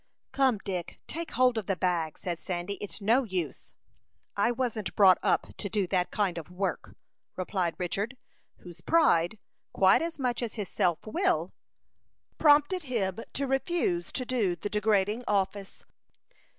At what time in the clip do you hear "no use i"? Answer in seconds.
3.01-4.49